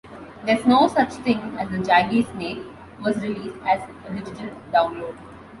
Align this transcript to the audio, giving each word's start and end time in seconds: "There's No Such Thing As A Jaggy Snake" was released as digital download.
"There's 0.47 0.65
No 0.65 0.87
Such 0.87 1.13
Thing 1.17 1.37
As 1.59 1.67
A 1.71 1.77
Jaggy 1.77 2.25
Snake" 2.31 2.63
was 3.03 3.17
released 3.17 3.59
as 3.67 3.79
digital 4.09 4.49
download. 4.73 5.15